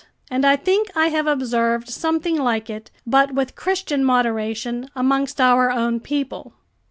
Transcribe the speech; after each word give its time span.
And 0.31 0.45
I 0.47 0.55
think 0.55 0.89
I 0.95 1.09
have 1.09 1.27
observed 1.27 1.87
something 1.87 2.35
like 2.35 2.71
it, 2.71 2.89
but 3.05 3.33
with 3.35 3.53
Christian 3.55 4.03
moderation, 4.03 4.89
amongst 4.95 5.39
our 5.39 5.69
own 5.69 5.99
people. 5.99 6.55